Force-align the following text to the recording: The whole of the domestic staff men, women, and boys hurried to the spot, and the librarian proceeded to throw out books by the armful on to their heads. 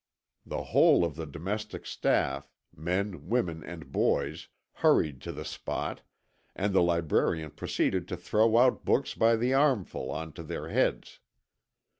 The 0.47 0.63
whole 0.63 1.05
of 1.05 1.15
the 1.15 1.27
domestic 1.27 1.85
staff 1.85 2.49
men, 2.75 3.27
women, 3.29 3.63
and 3.63 3.91
boys 3.91 4.47
hurried 4.77 5.21
to 5.21 5.31
the 5.31 5.45
spot, 5.45 6.01
and 6.55 6.73
the 6.73 6.81
librarian 6.81 7.51
proceeded 7.51 8.07
to 8.07 8.17
throw 8.17 8.57
out 8.57 8.83
books 8.83 9.13
by 9.13 9.35
the 9.35 9.53
armful 9.53 10.09
on 10.09 10.33
to 10.33 10.41
their 10.41 10.69
heads. 10.69 11.19